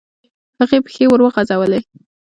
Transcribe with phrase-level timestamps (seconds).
[0.59, 1.79] هغې پښې وروغځولې.